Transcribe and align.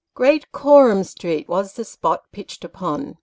Great 0.15 0.51
Coram 0.51 1.03
Street 1.03 1.47
was 1.47 1.73
the 1.73 1.85
spot 1.85 2.23
pitched 2.31 2.63
upon. 2.65 3.19